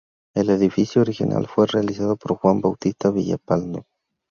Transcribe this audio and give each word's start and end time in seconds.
El 0.33 0.49
edificio 0.49 1.03
original 1.03 1.45
fue 1.45 1.67
realizado 1.67 2.17
por 2.17 2.35
Juan 2.37 2.59
Bautista 2.59 3.11
Villalpando. 3.11 3.85